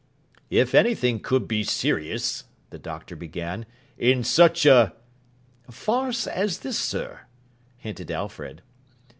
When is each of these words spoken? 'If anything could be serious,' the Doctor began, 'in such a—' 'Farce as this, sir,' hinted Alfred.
'If 0.49 0.73
anything 0.73 1.19
could 1.19 1.47
be 1.47 1.63
serious,' 1.63 2.45
the 2.71 2.79
Doctor 2.79 3.15
began, 3.15 3.67
'in 3.99 4.23
such 4.23 4.65
a—' 4.65 4.93
'Farce 5.69 6.25
as 6.25 6.57
this, 6.61 6.79
sir,' 6.79 7.27
hinted 7.77 8.09
Alfred. 8.09 8.63